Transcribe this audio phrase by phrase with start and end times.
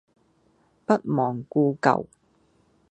[0.83, 2.07] 不忘故舊